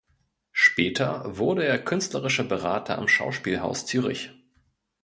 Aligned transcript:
Später 0.51 1.37
wurde 1.37 1.63
er 1.63 1.77
künstlerischer 1.77 2.43
Berater 2.43 2.97
am 2.97 3.07
Schauspielhaus 3.07 3.85
Zürich. 3.85 4.31